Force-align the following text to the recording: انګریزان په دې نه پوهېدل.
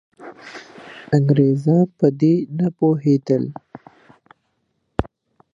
انګریزان 1.17 1.81
په 1.97 2.07
دې 2.19 2.33
نه 2.57 2.67
پوهېدل. 2.77 3.43